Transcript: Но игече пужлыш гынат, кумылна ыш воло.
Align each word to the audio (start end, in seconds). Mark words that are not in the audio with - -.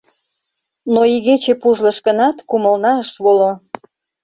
Но 0.93 1.01
игече 1.15 1.53
пужлыш 1.61 1.97
гынат, 2.07 2.37
кумылна 2.49 2.91
ыш 3.03 3.09
воло. 3.23 3.51